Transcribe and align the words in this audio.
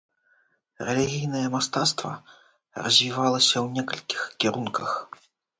Рэлігійнае 0.87 1.43
мастацтва 1.57 2.11
развівалася 2.87 3.53
ў 3.65 3.81
некалькіх 3.81 4.21
кірунках. 4.43 4.91